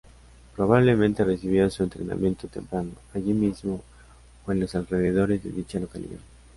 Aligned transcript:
Probablemente 0.55 1.23
recibió 1.23 1.69
su 1.69 1.83
entrenamiento 1.83 2.47
temprano 2.47 2.89
allí 3.13 3.33
mismo 3.33 3.83
o 4.47 4.51
en 4.51 4.59
los 4.61 4.73
alrededores 4.73 5.43
de 5.43 5.51
dicha 5.51 5.77
localidad. 5.79 6.17